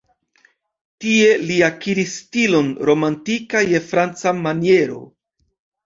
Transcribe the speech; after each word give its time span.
Tie 1.05 1.27
li 1.51 1.59
akiris 1.67 2.17
stilon 2.23 2.73
romantika 2.91 3.65
je 3.71 3.87
franca 3.93 4.37
maniero. 4.45 5.03